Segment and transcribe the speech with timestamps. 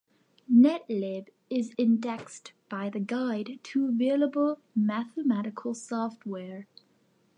[0.51, 6.65] Netlib is indexed by the Guide to Available Mathematical Software.